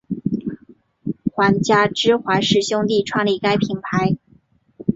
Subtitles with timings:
[1.31, 4.17] 皇家芝华士兄弟创立该品牌。